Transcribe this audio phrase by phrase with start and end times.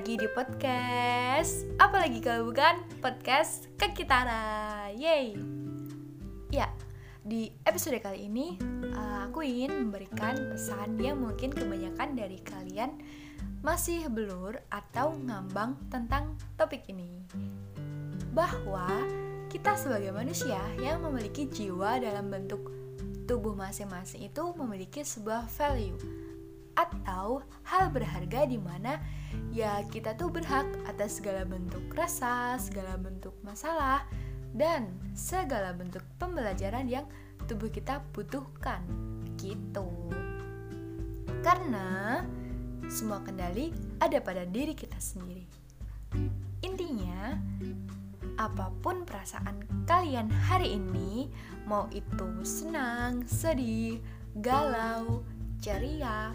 [0.00, 1.68] lagi di podcast.
[1.76, 5.36] Apalagi kalau bukan podcast Kekitara Yeay
[6.48, 6.72] Ya,
[7.20, 8.56] di episode kali ini
[8.96, 12.96] uh, Aku ingin memberikan pesan yang mungkin kebanyakan dari kalian
[13.60, 17.20] Masih belur atau ngambang tentang topik ini.
[18.32, 18.88] Bahwa
[19.52, 22.72] kita sebagai manusia yang memiliki jiwa dalam bentuk
[23.28, 26.00] tubuh masing-masing itu memiliki sebuah value
[26.74, 28.98] atau hal berharga di mana
[29.50, 34.06] ya kita tuh berhak atas segala bentuk rasa, segala bentuk masalah,
[34.54, 37.06] dan segala bentuk pembelajaran yang
[37.46, 38.82] tubuh kita butuhkan
[39.38, 39.86] gitu.
[41.40, 42.20] Karena
[42.90, 43.70] semua kendali
[44.02, 45.46] ada pada diri kita sendiri.
[46.60, 47.38] Intinya,
[48.36, 51.30] apa pun perasaan kalian hari ini,
[51.64, 54.02] mau itu senang, sedih,
[54.42, 55.22] galau,
[55.62, 56.34] ceria,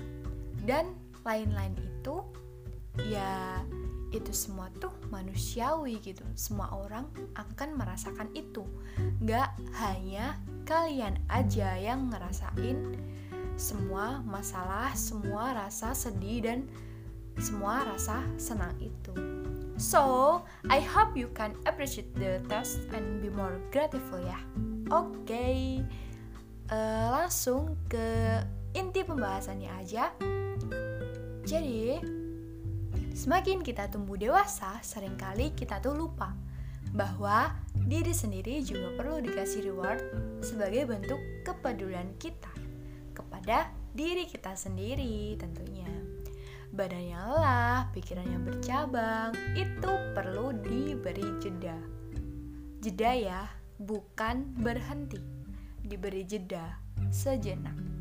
[0.65, 2.21] dan lain-lain itu
[3.09, 3.61] ya
[4.13, 6.23] itu semua tuh manusiawi gitu.
[6.37, 8.63] Semua orang akan merasakan itu.
[9.19, 12.95] Nggak hanya kalian aja yang ngerasain
[13.55, 16.59] semua masalah semua rasa sedih dan
[17.39, 19.15] semua rasa senang itu.
[19.75, 20.39] So
[20.71, 24.39] I hope you can appreciate the test and be more grateful ya.
[24.87, 25.27] Oke.
[25.27, 25.59] Okay.
[26.71, 28.39] uh, eh, langsung ke
[28.75, 30.11] inti pembahasannya aja
[31.45, 32.01] jadi
[33.15, 36.35] Semakin kita tumbuh dewasa, sering kali kita tuh lupa
[36.91, 37.47] bahwa
[37.87, 40.03] diri sendiri juga perlu dikasih reward
[40.43, 42.51] sebagai bentuk kepedulian kita
[43.15, 45.87] kepada diri kita sendiri tentunya.
[46.75, 51.79] Badannya lelah, pikirannya bercabang, itu perlu diberi jeda.
[52.83, 53.41] Jeda ya,
[53.79, 55.23] bukan berhenti.
[55.87, 56.83] Diberi jeda
[57.15, 57.94] sejenak.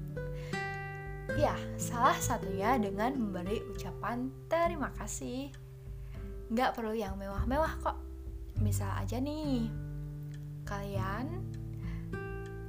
[1.35, 5.51] Ya, salah satunya dengan memberi ucapan terima kasih.
[6.47, 7.98] Nggak perlu yang mewah-mewah kok.
[8.63, 9.67] Misal aja nih,
[10.63, 11.42] kalian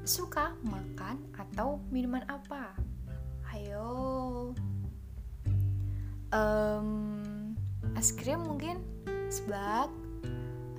[0.02, 2.74] suka makan atau minuman apa?
[3.54, 3.86] Ayo.
[6.34, 7.54] Um,
[7.94, 8.82] es krim mungkin,
[9.30, 9.94] seblak,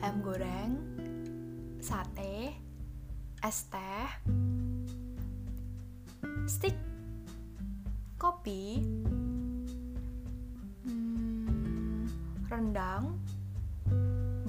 [0.02, 0.74] ayam goreng,
[1.78, 2.50] sate,
[3.46, 4.10] es teh,
[6.50, 6.74] stick
[8.16, 8.80] kopi,
[10.88, 12.08] hmm,
[12.48, 13.20] rendang,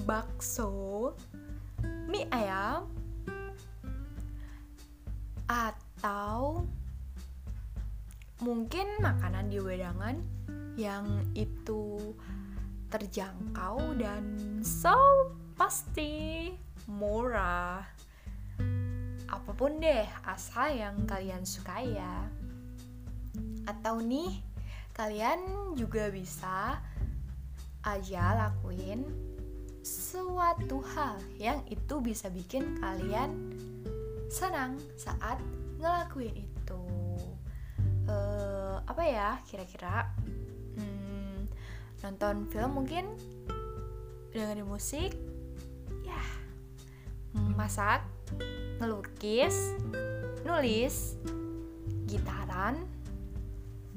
[0.07, 1.11] bakso,
[2.07, 2.87] mie ayam,
[5.51, 6.63] atau
[8.39, 10.15] mungkin makanan di wedangan
[10.79, 12.15] yang itu
[12.87, 14.23] terjangkau dan
[14.63, 14.95] so
[15.59, 16.55] pasti
[16.87, 17.83] murah.
[19.27, 22.31] Apa pun deh, asal yang kalian suka ya.
[23.67, 24.39] Atau nih,
[24.95, 26.79] kalian juga bisa
[27.83, 29.03] aja lakuin
[29.83, 33.55] suatu hal yang itu bisa bikin kalian
[34.31, 35.39] senang saat
[35.79, 36.83] ngelakuin itu.
[38.07, 40.15] Uh, apa ya kira-kira?
[40.79, 41.47] Hmm,
[42.03, 43.03] nonton film mungkin,
[44.31, 45.11] dengerin musik,
[46.07, 46.23] ya,
[47.35, 47.99] masak,
[48.79, 49.75] ngelukis,
[50.47, 51.19] nulis,
[52.07, 52.86] gitaran,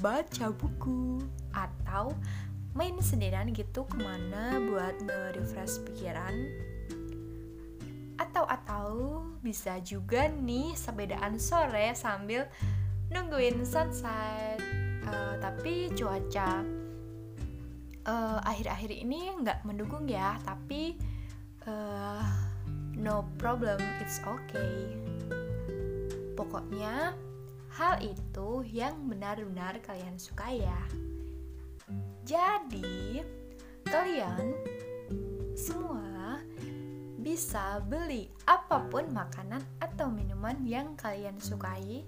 [0.01, 1.21] baca buku.
[1.55, 2.17] Atau
[2.75, 6.35] main sendirian gitu ke mana buat nge-refresh pikiran.
[8.17, 8.89] Atau atau
[9.41, 12.49] bisa juga nih sepedaan sore sambil
[13.13, 14.61] nungguin sunset.
[15.01, 16.63] Uh, tapi cuaca
[18.07, 20.97] uh, akhir-akhir ini nggak mendukung ya tapi
[21.67, 22.23] uh,
[22.97, 24.97] no problem it's okay.
[26.39, 27.13] Pokoknya
[27.71, 30.81] hal itu yang benar-benar kalian suka ya.
[32.27, 33.23] Jadi,
[33.87, 34.55] kalian
[35.55, 36.39] semua
[37.21, 42.03] bisa beli apa pun makanan atau minuman yang kalian sukai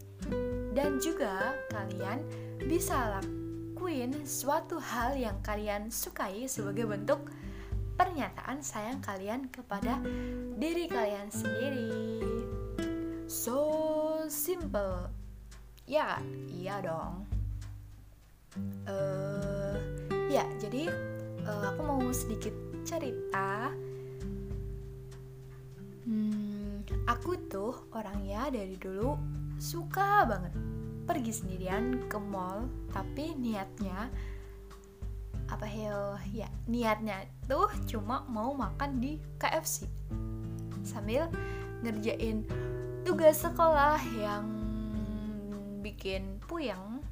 [0.72, 2.24] dan juga kalian
[2.64, 7.28] bisa lakuin suatu hal yang kalian sukai sebagai bentuk
[8.00, 10.00] pernyataan sayang kalian kepada
[10.56, 11.92] diri kalian sendiri.
[13.28, 13.68] So
[14.32, 15.21] simple
[15.86, 16.18] ya
[16.50, 17.26] iya dong.
[18.84, 19.76] Uh,
[20.28, 20.92] ya jadi
[21.46, 22.52] uh, aku mau sedikit
[22.84, 23.72] cerita.
[26.02, 29.14] Hmm, aku tuh orangnya dari dulu
[29.62, 30.50] suka banget
[31.06, 34.10] pergi sendirian ke mall tapi niatnya
[35.50, 39.84] apa ya ya niatnya tuh cuma mau makan di KFC
[40.86, 41.28] sambil
[41.82, 42.46] ngerjain
[43.04, 44.61] tugas sekolah yang
[45.82, 47.02] bikin puyeng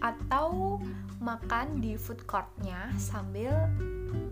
[0.00, 0.78] atau
[1.20, 3.52] makan di food courtnya sambil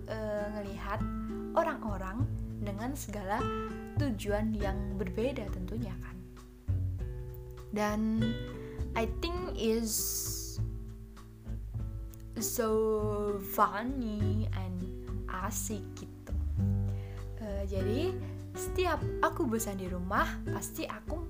[0.09, 1.01] uh, ngelihat
[1.57, 2.25] orang-orang
[2.63, 3.41] dengan segala
[3.99, 6.17] tujuan yang berbeda tentunya kan.
[7.75, 8.01] Dan
[8.97, 9.93] I think is
[12.39, 12.71] so
[13.53, 14.79] funny and
[15.45, 16.35] asik gitu.
[17.43, 18.15] Uh, jadi
[18.57, 21.21] setiap aku bosan di rumah pasti aku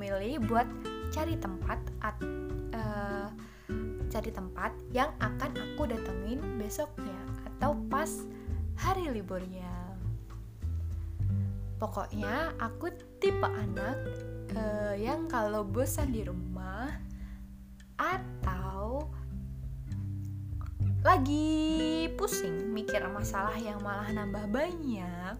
[0.00, 0.64] milih buat
[1.10, 2.16] cari tempat at,
[2.74, 3.28] uh,
[4.10, 8.10] cari tempat yang akan aku datengin besoknya atau pas
[8.78, 9.68] hari liburnya.
[11.82, 13.98] Pokoknya aku tipe anak
[14.54, 16.92] uh, yang kalau bosan di rumah
[17.98, 19.08] atau
[21.00, 25.36] lagi pusing mikir masalah yang malah nambah banyak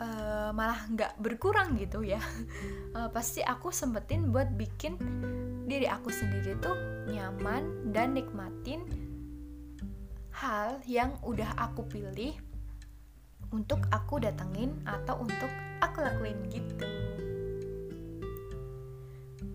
[0.00, 2.18] uh, malah nggak berkurang gitu ya.
[2.96, 4.98] Uh, pasti aku sempetin buat bikin
[5.70, 6.74] diri aku sendiri tuh
[7.06, 8.82] nyaman dan nikmatin
[10.34, 12.34] hal yang udah aku pilih
[13.54, 16.86] untuk aku datengin atau untuk aku lakuin gitu.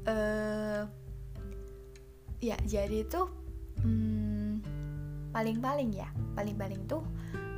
[0.06, 0.86] Uh,
[2.38, 3.25] ya jadi tuh
[3.81, 4.62] hmm,
[5.33, 6.06] paling-paling ya
[6.38, 7.01] paling-paling tuh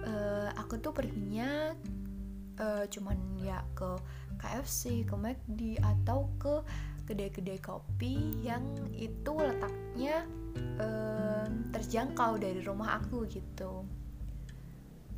[0.07, 1.75] uh, aku tuh perginya
[2.59, 3.97] uh, cuman ya ke
[4.37, 6.61] KFC, ke McD atau ke
[7.07, 10.27] kedai-kedai kopi yang itu letaknya
[10.83, 13.87] uh, terjangkau dari rumah aku gitu.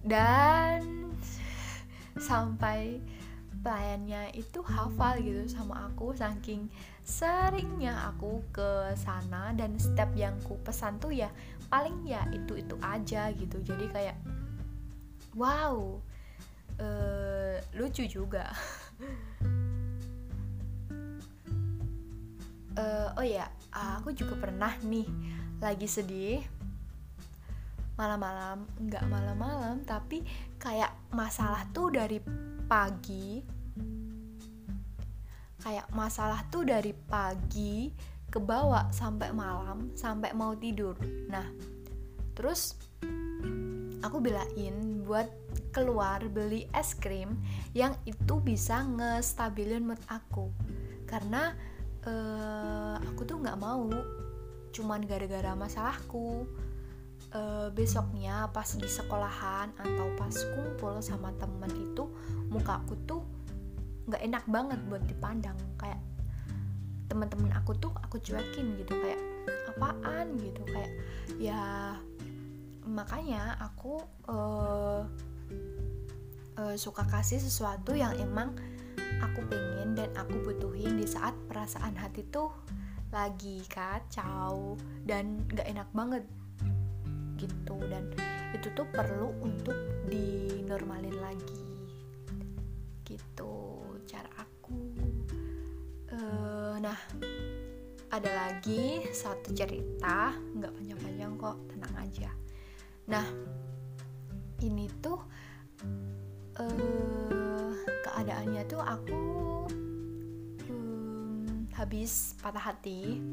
[0.06, 1.12] Dan
[2.30, 3.02] sampai
[3.60, 6.72] pelayannya itu hafal gitu sama aku saking
[7.04, 11.28] seringnya aku ke sana dan step yang ku pesan tuh ya
[11.68, 14.18] paling ya itu itu aja gitu jadi kayak
[15.36, 16.00] wow
[16.80, 18.50] uh, lucu juga.
[22.76, 25.08] Uh, oh ya aku juga pernah nih
[25.60, 26.42] lagi sedih.
[28.00, 30.24] Malam-malam nggak malam-malam tapi
[30.56, 32.24] kayak masalah tuh dari
[32.70, 33.44] pagi
[35.60, 37.92] kayak masalah tuh dari pagi
[38.32, 40.96] ke bawah sampai malam sampai mau tidur.
[41.28, 41.44] Nah
[42.34, 42.80] terus
[44.00, 45.28] aku belain buat
[45.70, 47.38] keluar beli es krim
[47.78, 50.50] yang itu bisa ngestabilin mood aku.
[51.06, 51.54] Karena
[52.06, 53.88] uh, aku tuh nggak mau
[54.74, 56.46] cuman gara-gara masalahku.
[57.30, 62.10] Uh, besoknya pas di sekolahan atau pas kumpul sama temen itu
[62.50, 63.22] muka aku tuh
[64.10, 65.58] nggak enak banget buat dipandang.
[65.78, 66.02] Kayak
[67.06, 69.22] teman-teman aku tuh aku cuekin gitu kayak
[69.70, 70.38] apaan?
[70.42, 70.92] gitu kayak
[71.38, 71.96] ya
[72.90, 75.06] makanya aku uh,
[76.60, 78.52] uh, suka kasih sesuatu yang emang
[79.24, 82.52] aku pengen dan aku butuhin di saat perasaan hati tuh
[83.10, 84.76] lagi kacau
[85.08, 86.24] dan gak enak banget.
[87.40, 88.12] Gitu dan
[88.52, 89.76] itu tuh perlu untuk
[90.12, 91.64] dinormalin lagi.
[93.08, 93.56] Gitu
[94.06, 94.78] cara aku.
[96.10, 97.00] Uh, nah
[98.10, 102.30] ada lagi satu cerita nggak panjang-panjang kok tenang aja.
[103.10, 103.26] Nah
[104.60, 105.22] ini tuh
[106.60, 107.72] uh,
[108.06, 109.22] keadaannya tuh aku
[110.68, 113.24] um, habis patah hati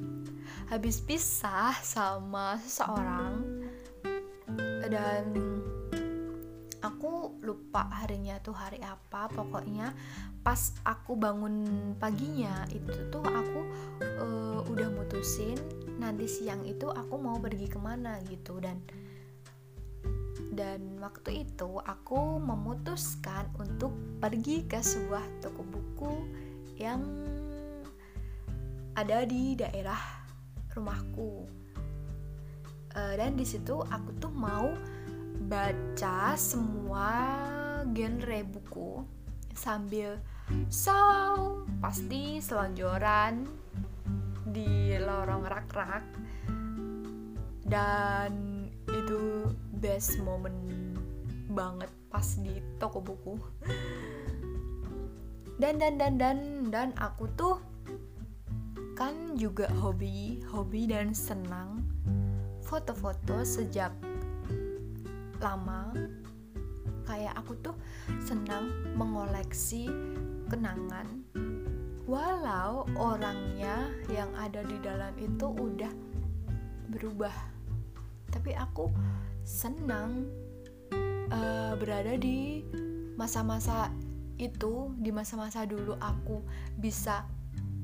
[0.70, 3.66] habis pisah sama seseorang
[4.86, 5.26] dan
[6.86, 9.26] aku lupa harinya tuh hari apa.
[9.30, 9.90] Pokoknya
[10.46, 11.54] pas aku bangun
[11.98, 13.60] paginya itu tuh aku
[14.22, 15.58] uh, udah mutusin
[15.98, 18.62] nanti siang itu aku mau pergi ke mana gitu.
[18.62, 18.78] Dan
[20.56, 26.14] dan waktu itu aku memutuskan untuk pergi ke sebuah toko buku
[26.80, 27.04] yang
[28.96, 30.00] ada di daerah
[30.72, 31.44] rumahku.
[32.96, 34.72] Uh, dan di situ aku tuh mau
[35.52, 37.12] baca semua
[37.92, 39.04] genre buku
[39.52, 40.16] sambil
[40.72, 40.96] so
[41.84, 43.44] pasti selonjoran
[44.48, 46.04] di lorong rak-rak.
[47.66, 50.56] Dan itu best moment
[51.52, 53.36] banget pas di toko buku.
[55.56, 57.56] Dan dan dan dan dan aku tuh
[58.96, 61.84] kan juga hobi hobi dan senang
[62.64, 63.92] foto-foto sejak
[65.40, 65.92] lama.
[67.06, 67.76] Kayak aku tuh
[68.20, 68.68] senang
[68.98, 69.86] mengoleksi
[70.50, 71.06] kenangan.
[72.06, 75.90] Walau orangnya yang ada di dalam itu udah
[76.90, 77.55] berubah
[78.36, 78.92] tapi aku
[79.48, 80.28] senang
[81.32, 82.60] uh, berada di
[83.16, 83.88] masa-masa
[84.36, 86.44] itu di masa-masa dulu aku
[86.76, 87.24] bisa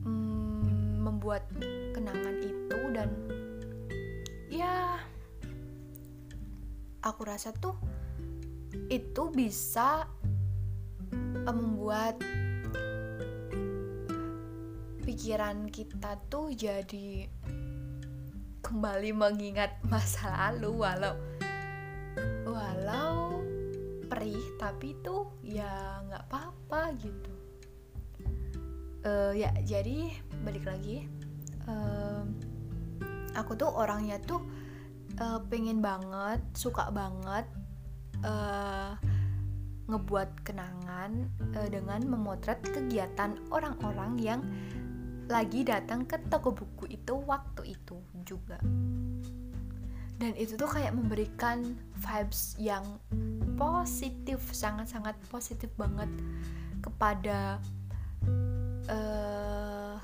[0.04, 1.48] mm, membuat
[1.96, 3.08] kenangan itu dan
[4.52, 5.00] ya
[7.00, 7.72] aku rasa tuh
[8.92, 10.04] itu bisa
[11.48, 12.20] uh, membuat
[15.00, 17.24] pikiran kita tuh jadi
[18.72, 21.12] kembali mengingat masa lalu walau
[22.48, 23.44] walau
[24.08, 27.32] perih tapi tuh ya nggak apa-apa gitu.
[29.04, 31.04] Uh, ya jadi balik lagi
[31.68, 32.24] uh,
[33.36, 34.40] aku tuh orangnya tuh
[35.20, 37.44] uh, pengen banget suka banget
[38.24, 38.96] uh,
[39.84, 41.28] ngebuat kenangan
[41.60, 44.40] uh, dengan memotret kegiatan orang-orang yang
[45.30, 48.58] lagi datang ke toko buku itu waktu itu juga.
[50.22, 52.86] Dan itu tuh kayak memberikan vibes yang
[53.58, 56.06] positif sangat-sangat positif banget
[56.78, 57.58] kepada
[58.86, 59.98] uh,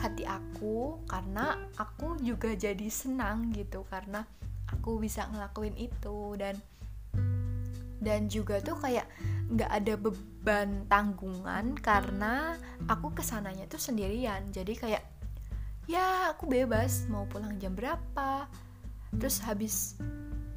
[0.00, 1.04] hati aku.
[1.04, 4.24] Karena aku juga jadi senang gitu karena
[4.72, 6.32] aku bisa ngelakuin itu.
[6.40, 6.56] Dan
[8.02, 9.06] dan juga tuh kayak
[9.52, 12.56] nggak ada beban tanggungan karena
[12.88, 14.48] aku ke sananya tuh sendirian.
[14.48, 15.04] Jadi kayak
[15.84, 18.48] ya aku bebas mau pulang jam berapa
[19.12, 20.00] terus habis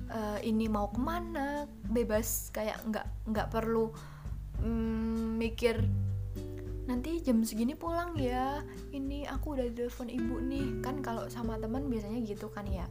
[0.08, 2.56] uh, ini mau ke mana bebas.
[2.56, 3.92] Kayak nggak nggak perlu
[4.64, 5.84] mm, mikir
[6.86, 8.62] nanti jam segini pulang ya
[8.94, 10.80] ini aku udah telepon ibu nih.
[10.80, 12.88] Kan kalau sama teman biasanya gitu kan ya.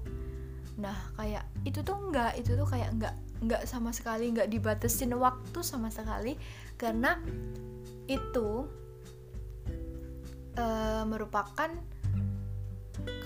[0.76, 5.60] Nah kayak itu tuh nggak itu tuh kayak nggak nggak sama sekali nggak dibatasin waktu
[5.60, 6.36] sama sekali.
[6.74, 7.16] Karena
[8.08, 8.68] itu
[10.58, 11.70] uh, merupakan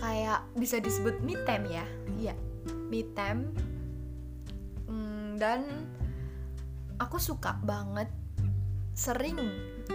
[0.03, 1.87] kayak bisa disebut me time ya.
[2.19, 2.35] Iya
[2.89, 3.53] me time.
[4.89, 5.65] Hmm, dan
[6.99, 8.09] aku suka banget
[8.99, 9.39] sering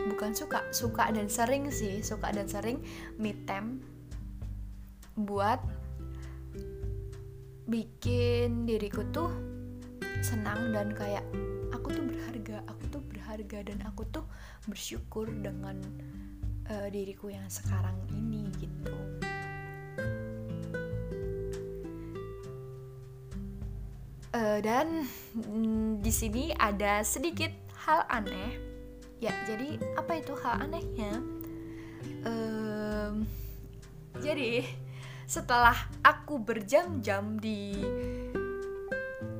[0.07, 2.79] bukan suka suka dan sering sih suka dan sering
[3.19, 3.83] me time
[5.19, 5.59] buat
[7.67, 9.52] bikin diriku tuh
[10.23, 11.27] senang dan kayak
[11.75, 14.23] aku tuh berharga aku tuh berharga dan aku tuh
[14.71, 15.75] bersyukur dengan
[16.71, 18.95] uh, diriku yang sekarang ini gitu.
[24.33, 27.51] Uh, dan mm, di sini ada sedikit
[27.83, 28.55] hal aneh.
[29.19, 31.19] Ya jadi apa itu hal anehnya?
[32.23, 33.27] Um,
[34.23, 34.63] jadi
[35.27, 37.75] setelah aku berjam-jam di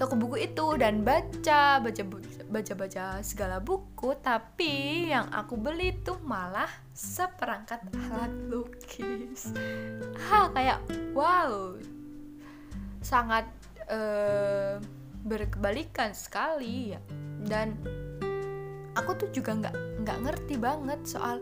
[0.03, 2.03] toko buku itu dan baca baca
[2.51, 4.12] baca baca segala buku.
[4.19, 7.79] Tapi yang aku beli tuh malah seperangkat
[8.12, 9.48] alat lukis.
[10.27, 10.83] Ha kayak
[11.15, 11.79] wow.
[13.00, 13.48] Sangat
[13.88, 14.75] uh,
[15.24, 17.00] berkebalikan sekali ya.
[17.39, 17.79] Dan
[19.00, 21.39] aku tuh juga nggak nggak ngerti banget soal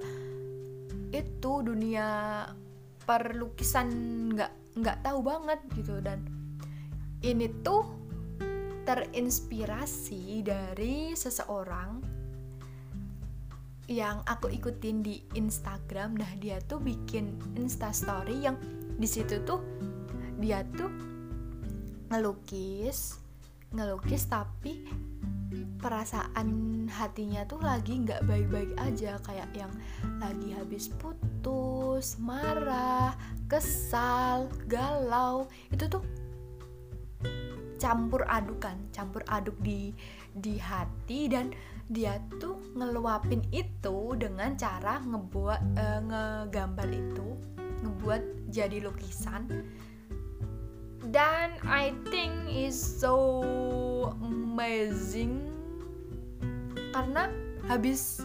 [1.09, 2.45] itu dunia
[3.09, 3.89] perlukisan
[4.37, 5.97] nggak nggak tahu banget gitu.
[5.97, 6.29] Dan
[7.25, 8.00] ini tuh
[8.85, 12.01] terinspirasi dari seseorang
[13.91, 16.15] yang aku ikutin di Instagram.
[16.15, 18.55] Nah, dia tuh bikin Insta story yang
[18.95, 19.59] di situ tuh
[20.39, 20.89] dia tuh
[22.07, 23.19] ngelukis,
[23.75, 24.87] ngelukis tapi
[25.81, 29.71] perasaan hatinya tuh lagi nggak baik-baik aja kayak yang
[30.21, 33.17] lagi habis putus, marah,
[33.49, 36.05] kesal, galau itu tuh
[37.81, 39.89] campur adukan campur aduk di
[40.37, 41.49] di hati dan
[41.89, 47.27] dia tuh ngeluapin itu dengan cara ngebuat uh, ngegambar itu
[47.81, 49.49] ngebuat jadi lukisan.
[51.11, 53.17] Dan I think is so
[54.21, 55.49] amazing
[56.93, 57.33] karena
[57.65, 58.21] habis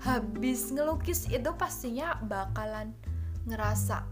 [0.00, 2.96] habis ngelukis itu pastinya bakalan
[3.44, 4.08] ngerasa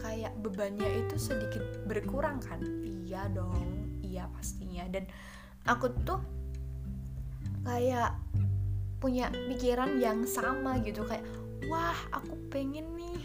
[0.00, 2.62] kayak bebannya itu sedikit berkurang kan?
[3.04, 3.83] Iya dong
[4.14, 4.86] iya pastinya.
[4.86, 5.10] Dan
[5.66, 6.22] aku tuh
[7.66, 8.14] kayak
[9.02, 11.24] punya pikiran yang sama gitu kayak
[11.68, 13.20] wah aku pengen nih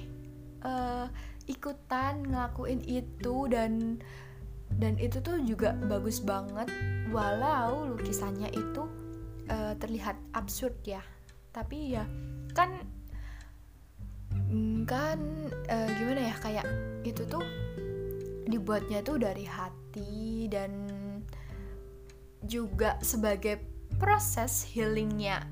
[0.64, 1.08] uh,
[1.48, 4.00] ikutan ngelakuin itu dan
[4.76, 6.70] dan itu tuh juga bagus banget.
[7.10, 8.86] Walau lukisannya itu
[9.50, 11.02] uh, terlihat absurd ya.
[11.50, 12.06] Tapi ya
[12.54, 12.76] kan
[14.86, 15.20] kan
[15.70, 16.66] uh, gimana ya kayak
[17.06, 17.44] itu tuh
[18.50, 20.72] dibuatnya tuh dari hati dan
[22.44, 23.62] juga sebagai
[24.02, 25.46] proses healingnya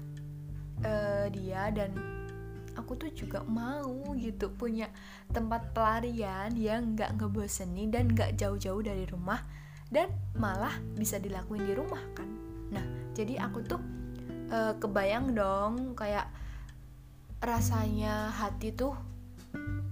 [0.81, 1.93] uh, dia dan
[2.77, 4.89] aku tuh juga mau gitu punya
[5.33, 9.41] tempat pelarian yang nggak ngebosenin dan nggak jauh-jauh dari rumah
[9.89, 12.29] dan malah bisa dilakuin di rumah kan.
[12.69, 12.85] Nah
[13.17, 13.81] jadi aku tuh
[14.53, 16.29] uh, kebayang dong kayak
[17.41, 18.93] rasanya hati tuh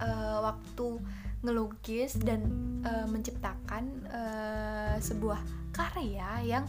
[0.01, 1.01] uh, waktu
[1.45, 2.49] ngelukis dan
[2.81, 5.39] uh, menciptakan uh, sebuah
[5.71, 6.65] karya yang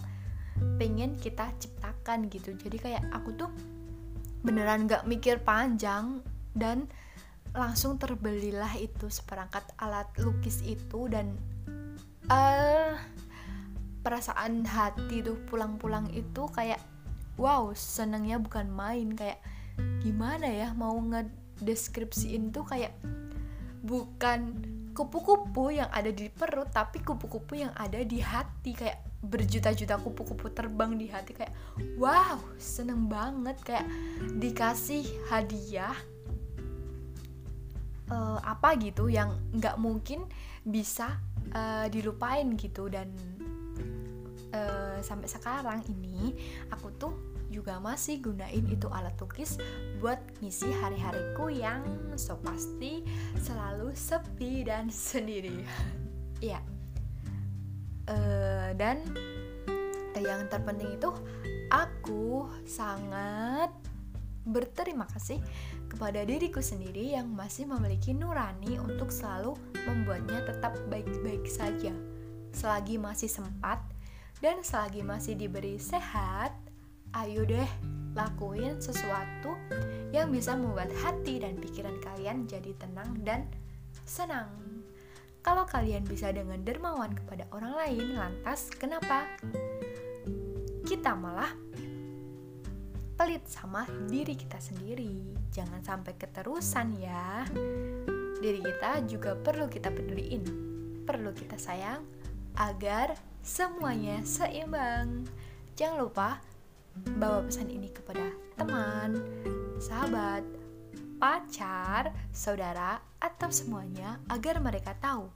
[0.77, 2.53] pengen kita ciptakan gitu.
[2.57, 3.51] Jadi kayak aku tuh
[4.45, 6.21] beneran gak mikir panjang
[6.57, 6.89] dan
[7.57, 11.33] langsung terbelilah itu seperangkat alat lukis itu dan
[12.29, 12.95] uh,
[14.05, 16.79] perasaan hati tuh pulang-pulang itu kayak
[17.41, 19.13] wow senangnya bukan main.
[19.17, 19.41] Kayak
[20.01, 22.93] gimana ya mau ngedeskripsiin tuh kayak
[23.87, 24.41] bukan
[24.91, 28.75] kupu-kupu yang ada di perut tapi kupu-kupu yang ada di hati.
[28.75, 31.33] Kayak berjuta-juta kupu-kupu terbang di hati.
[31.39, 31.55] Kayak
[31.95, 33.57] wow seneng banget.
[33.63, 33.87] Kayak
[34.43, 35.95] dikasih hadiah
[38.11, 40.27] uh, apa gitu yang nggak mungkin
[40.67, 41.23] bisa
[41.55, 42.91] uh, dilupain gitu.
[42.91, 43.15] Dan
[44.51, 46.35] uh, sampai sekarang ini
[46.75, 49.59] aku tuh juga masih gunain itu alat lukis
[50.03, 51.83] buat ngisi hari-hariku yang
[52.19, 53.07] so pasti
[53.39, 55.63] selalu sepi dan sendiri.
[56.43, 56.61] Ya
[58.11, 59.03] uh, dan
[60.17, 61.13] yang terpenting itu
[61.69, 63.69] aku sangat
[64.47, 65.43] berterima kasih
[65.91, 71.93] kepada diriku sendiri yang masih memiliki nurani untuk selalu membuatnya tetap baik-baik saja.
[72.55, 73.83] Selagi masih sempat
[74.41, 76.55] dan selagi masih diberi sehat,
[77.25, 77.69] ayo deh
[78.17, 79.57] lakuin sesuatu
[80.13, 83.49] yang bisa membuat hati dan pikiran kalian jadi tenang dan
[84.05, 84.49] senang.
[85.45, 89.31] Kalau kalian bisa dengan dermawan kepada orang lain, lantas kenapa
[90.83, 91.53] kita malah
[93.15, 95.23] pelit sama diri kita sendiri?
[95.55, 97.47] Jangan sampai keterusan ya.
[98.43, 100.45] Diri kita juga perlu kita peduliin,
[101.07, 102.03] perlu kita sayang
[102.59, 105.31] agar semuanya seimbang.
[105.79, 106.43] Jangan lupa
[107.17, 109.21] bawa pesan ini kepada teman,
[109.81, 110.43] sahabat,
[111.17, 115.29] pacar, saudara, atau semuanya agar mereka tahu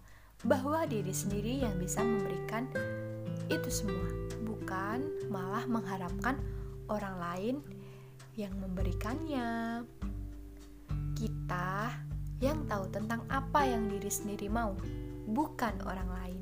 [0.44, 2.64] bahwa diri sendiri yang bisa memberikan
[3.50, 4.08] itu semua,
[4.46, 6.38] bukan malah mengharapkan
[6.86, 7.56] orang lain
[8.38, 9.82] yang memberikannya.
[11.18, 11.92] Kita
[12.40, 14.72] yang tahu tentang apa yang diri sendiri mau,
[15.28, 16.39] bukan orang lain.